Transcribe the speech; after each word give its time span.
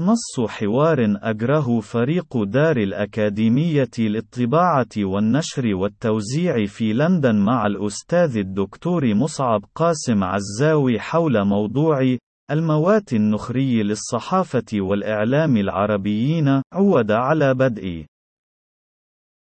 نص 0.00 0.48
حوار 0.48 0.98
أجره 1.22 1.80
فريق 1.80 2.42
دار 2.42 2.76
الأكاديمية 2.76 3.90
للطباعة 3.98 4.88
والنشر 4.98 5.74
والتوزيع 5.74 6.66
في 6.66 6.92
لندن 6.92 7.36
مع 7.36 7.66
الأستاذ 7.66 8.36
الدكتور 8.36 9.14
مصعب 9.14 9.64
قاسم 9.74 10.24
عزاوي 10.24 11.00
حول 11.00 11.44
موضوع 11.44 12.16
الموات 12.50 13.12
النخري 13.12 13.82
للصحافة 13.82 14.66
والإعلام 14.74 15.56
العربيين 15.56 16.62
عود 16.72 17.10
على 17.10 17.54
بدء. 17.54 18.04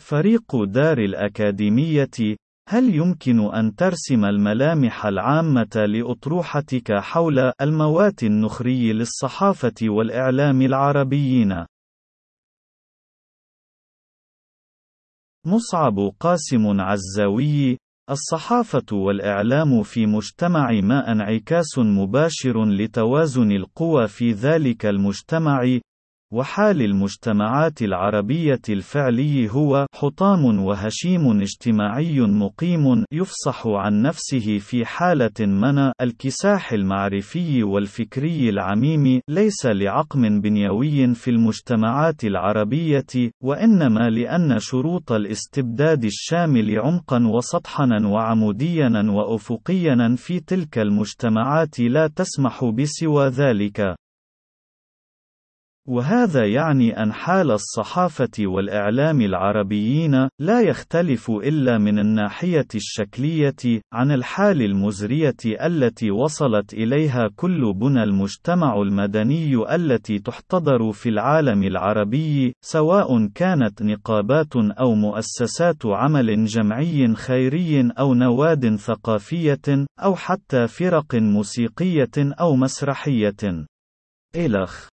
فريق 0.00 0.64
دار 0.64 0.98
الأكاديمية 0.98 2.36
هل 2.68 2.94
يمكن 2.94 3.54
أن 3.54 3.74
ترسم 3.74 4.24
الملامح 4.24 5.06
العامة 5.06 5.86
لأطروحتك 5.88 6.92
حول 6.92 7.52
الموات 7.60 8.22
النخري 8.22 8.92
للصحافة 8.92 9.74
والإعلام 9.82 10.62
العربيين؟ 10.62 11.66
مصعب 15.46 16.12
قاسم 16.20 16.80
عزاوي 16.80 17.78
الصحافة 18.10 18.96
والإعلام 18.96 19.82
في 19.82 20.06
مجتمع 20.06 20.70
ما 20.82 21.12
انعكاس 21.12 21.78
مباشر 21.78 22.64
لتوازن 22.64 23.52
القوى 23.52 24.08
في 24.08 24.32
ذلك 24.32 24.86
المجتمع، 24.86 25.78
وحال 26.32 26.82
المجتمعات 26.82 27.82
العربية 27.82 28.60
الفعلي 28.68 29.50
هو 29.50 29.86
حطام 29.94 30.44
وهشيم 30.64 31.40
اجتماعي 31.40 32.20
مقيم 32.20 33.04
يفصح 33.12 33.66
عن 33.66 34.02
نفسه 34.02 34.58
في 34.58 34.84
حالة 34.84 35.40
من 35.40 35.92
الكساح 36.00 36.72
المعرفي 36.72 37.62
والفكري 37.62 38.48
العميم 38.48 39.20
ليس 39.28 39.66
لعقم 39.66 40.40
بنيوي 40.40 41.14
في 41.14 41.30
المجتمعات 41.30 42.24
العربية 42.24 43.30
وإنما 43.42 44.10
لأن 44.10 44.58
شروط 44.58 45.12
الاستبداد 45.12 46.04
الشامل 46.04 46.78
عمقا 46.78 47.26
وسطحنا 47.26 48.08
وعموديا 48.08 49.04
وأفقيا 49.10 50.14
في 50.18 50.40
تلك 50.40 50.78
المجتمعات 50.78 51.80
لا 51.80 52.06
تسمح 52.06 52.64
بسوى 52.64 53.28
ذلك. 53.28 53.94
وهذا 55.88 56.46
يعني 56.46 57.02
أن 57.02 57.12
حال 57.12 57.50
الصحافة 57.50 58.30
والإعلام 58.40 59.20
العربيين 59.20 60.28
لا 60.38 60.60
يختلف 60.60 61.30
إلا 61.30 61.78
من 61.78 61.98
الناحية 61.98 62.66
الشكلية 62.74 63.80
عن 63.92 64.10
الحال 64.10 64.62
المزرية 64.62 65.36
التي 65.44 66.10
وصلت 66.10 66.74
إليها 66.74 67.28
كل 67.36 67.72
بنى 67.74 68.02
المجتمع 68.02 68.82
المدني 68.82 69.74
التي 69.74 70.18
تحتضر 70.18 70.92
في 70.92 71.08
العالم 71.08 71.62
العربي، 71.62 72.54
سواء 72.64 73.26
كانت 73.34 73.82
نقابات 73.82 74.56
أو 74.56 74.94
مؤسسات 74.94 75.86
عمل 75.86 76.44
جمعي 76.44 77.14
خيري 77.14 77.90
أو 77.98 78.14
نواد 78.14 78.76
ثقافية، 78.76 79.86
أو 79.98 80.14
حتى 80.14 80.66
فرق 80.66 81.14
موسيقية 81.14 82.34
أو 82.40 82.56
مسرحية. 82.56 83.66
إلخ 84.36 84.93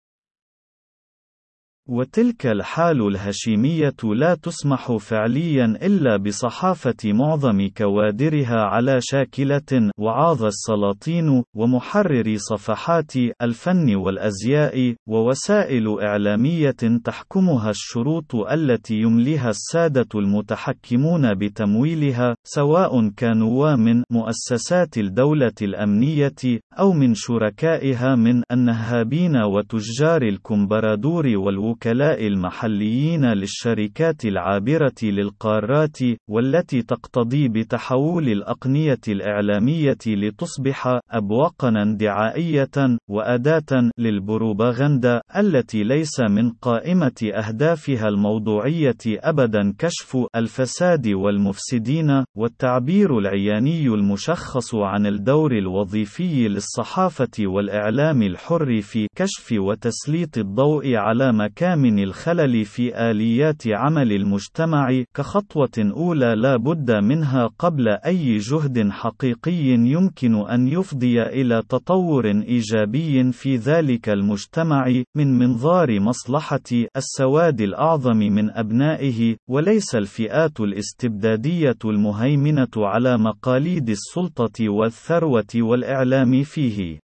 وتلك 1.90 2.46
الحال 2.46 3.06
الهشيمية 3.06 3.94
لا 4.04 4.34
تسمح 4.34 4.96
فعليا 4.96 5.64
إلا 5.64 6.16
بصحافة 6.16 6.96
معظم 7.04 7.68
كوادرها 7.76 8.60
على 8.60 8.98
شاكلة 9.00 9.90
وعاظ 9.98 10.44
السلاطين 10.44 11.42
ومحرر 11.56 12.36
صفحات 12.36 13.12
الفن 13.42 13.94
والأزياء 13.94 14.94
ووسائل 15.08 16.00
إعلامية 16.00 17.00
تحكمها 17.04 17.70
الشروط 17.70 18.34
التي 18.34 18.94
يمليها 18.94 19.50
السادة 19.50 20.08
المتحكمون 20.14 21.34
بتمويلها 21.34 22.34
سواء 22.44 23.08
كانوا 23.08 23.76
من 23.76 24.02
مؤسسات 24.10 24.98
الدولة 24.98 25.52
الأمنية 25.62 26.60
أو 26.78 26.92
من 26.92 27.14
شركائها 27.14 28.14
من 28.14 28.42
النهابين 28.52 29.36
وتجار 29.36 30.22
الكمبرادور 30.22 31.26
والوكالات 31.36 31.79
الوكلاء 31.86 32.26
المحليين 32.26 33.24
للشركات 33.24 34.24
العابرة 34.24 34.94
للقارات، 35.02 35.98
والتي 36.28 36.82
تقتضي 36.82 37.48
بتحول 37.48 38.28
الأقنية 38.28 39.00
الإعلامية 39.08 39.98
لتصبح 40.06 41.00
أبواقًا 41.10 41.96
دعائية 42.00 42.98
وأداة 43.10 43.90
للبروباغندا، 43.98 45.20
التي 45.36 45.82
ليس 45.82 46.20
من 46.20 46.50
قائمة 46.50 47.30
أهدافها 47.34 48.08
الموضوعية 48.08 48.98
أبدًا 49.06 49.74
كشف 49.78 50.16
الفساد 50.36 51.08
والمفسدين، 51.08 52.24
والتعبير 52.36 53.18
العياني 53.18 53.86
المشخص 53.86 54.74
عن 54.74 55.06
الدور 55.06 55.52
الوظيفي 55.52 56.48
للصحافة 56.48 57.30
والإعلام 57.40 58.22
الحر 58.22 58.80
في 58.80 59.06
كشف 59.16 59.52
وتسليط 59.52 60.38
الضوء 60.38 60.94
على 60.94 61.32
مكان 61.32 61.59
من 61.62 61.98
الخلل 61.98 62.64
في 62.64 63.10
آليات 63.10 63.62
عمل 63.66 64.12
المجتمع 64.12 65.02
كخطوة 65.14 65.70
أولى 65.78 66.34
لا 66.34 66.56
بد 66.56 66.90
منها 66.90 67.46
قبل 67.58 67.88
أي 67.88 68.38
جهد 68.38 68.90
حقيقي 68.90 69.64
يمكن 69.68 70.34
أن 70.34 70.68
يفضي 70.68 71.22
إلى 71.22 71.62
تطور 71.68 72.26
إيجابي 72.26 73.32
في 73.32 73.56
ذلك 73.56 74.08
المجتمع 74.08 75.02
من 75.16 75.38
منظار 75.38 76.00
مصلحة 76.00 76.70
السواد 76.96 77.60
الأعظم 77.60 78.16
من 78.16 78.50
أبنائه 78.50 79.36
وليس 79.48 79.94
الفئات 79.94 80.60
الاستبدادية 80.60 81.78
المهيمنة 81.84 82.68
على 82.76 83.18
مقاليد 83.18 83.88
السلطة 83.88 84.68
والثروة 84.68 85.52
والإعلام 85.56 86.42
فيه. 86.42 87.09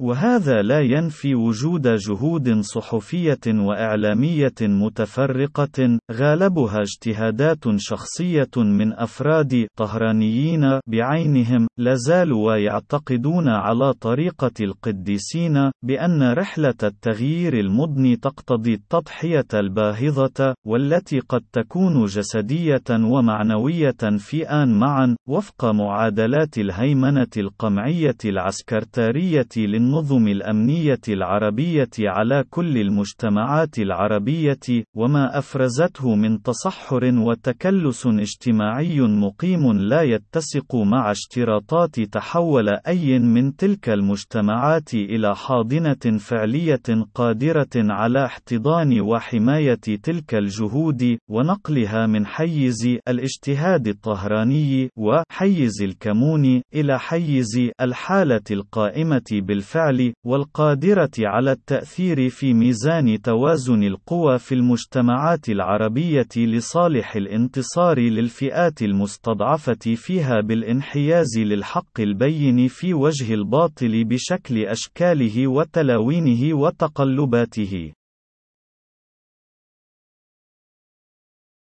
وهذا 0.00 0.62
لا 0.62 0.80
ينفي 0.80 1.34
وجود 1.34 1.88
جهود 1.88 2.60
صحفية 2.60 3.40
وإعلامية 3.46 4.54
متفرقة، 4.62 5.98
غالبها 6.12 6.80
اجتهادات 6.80 7.64
شخصية 7.76 8.50
من 8.56 8.92
أفراد 8.92 9.66
طهرانيين 9.78 10.80
بعينهم، 10.86 11.66
لازالوا 11.78 12.56
يعتقدون 12.56 13.48
على 13.48 13.92
طريقة 13.92 14.50
القديسين، 14.60 15.70
بأن 15.82 16.32
رحلة 16.32 16.80
التغيير 16.82 17.58
المضني 17.58 18.16
تقتضي 18.16 18.74
التضحية 18.74 19.46
الباهظة، 19.54 20.54
والتي 20.66 21.20
قد 21.20 21.42
تكون 21.52 22.04
جسدية 22.04 22.90
ومعنوية 22.90 24.00
في 24.18 24.48
آن 24.48 24.78
معا، 24.78 25.16
وفق 25.28 25.64
معادلات 25.64 26.58
الهيمنة 26.58 27.34
القمعية 27.36 28.18
العسكرتارية 28.24 29.48
للنظام 29.56 29.89
النظم 29.90 30.28
الأمنية 30.28 31.00
العربية 31.08 31.90
على 32.00 32.44
كل 32.50 32.78
المجتمعات 32.78 33.78
العربية، 33.78 34.84
وما 34.96 35.38
أفرزته 35.38 36.14
من 36.14 36.42
تصحر 36.42 37.04
وتكلس 37.04 38.06
اجتماعي 38.06 39.00
مقيم 39.00 39.72
لا 39.72 40.02
يتسق 40.02 40.76
مع 40.76 41.10
اشتراطات 41.10 42.00
تحول 42.00 42.68
أي 42.68 43.18
من 43.18 43.56
تلك 43.56 43.88
المجتمعات 43.88 44.94
إلى 44.94 45.36
حاضنة 45.36 46.18
فعلية 46.18 47.04
قادرة 47.14 47.74
على 47.76 48.24
احتضان 48.24 49.00
وحماية 49.00 49.80
تلك 50.02 50.34
الجهود، 50.34 51.18
ونقلها 51.30 52.06
من 52.06 52.26
حيز 52.26 52.98
الاجتهاد 53.08 53.88
الطهراني 53.88 54.90
وحيز 54.96 55.82
الكمون 55.82 56.62
إلى 56.74 56.98
حيز 56.98 57.70
الحالة 57.80 58.40
القائمة 58.50 59.30
بالفعل. 59.32 59.79
الفعل 59.80 60.12
والقادرة 60.26 61.10
على 61.18 61.52
التأثير 61.52 62.28
في 62.28 62.54
ميزان 62.54 63.22
توازن 63.22 63.82
القوى 63.82 64.38
في 64.38 64.54
المجتمعات 64.54 65.48
العربية 65.48 66.28
لصالح 66.36 67.16
الانتصار 67.16 67.98
للفئات 67.98 68.82
المستضعفة 68.82 69.94
فيها 69.94 70.40
بالانحياز 70.40 71.38
للحق 71.38 72.00
البين 72.00 72.68
في 72.68 72.94
وجه 72.94 73.34
الباطل 73.34 74.04
بشكل 74.04 74.58
أشكاله 74.58 75.48
وتلاوينه 75.48 76.54
وتقلباته. 76.58 77.92